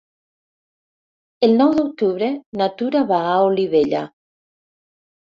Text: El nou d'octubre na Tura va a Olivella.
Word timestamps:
El 1.47 1.53
nou 1.59 1.75
d'octubre 1.79 2.29
na 2.63 2.69
Tura 2.79 3.03
va 3.13 3.21
a 3.35 3.37
Olivella. 3.51 4.03